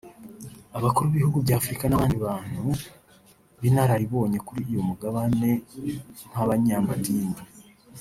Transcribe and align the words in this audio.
Abakuru 0.77 1.05
b’ibihugu 1.07 1.37
by’Afuruka 1.45 1.85
n’abandi 1.87 2.17
bantu 2.25 2.63
b’inararibonye 3.61 4.37
kuri 4.47 4.59
uy 4.67 4.79
umugabane 4.83 5.51
nk’abanyamadini 6.29 7.39